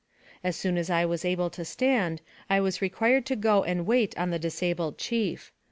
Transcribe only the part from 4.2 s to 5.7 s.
the disabled chief.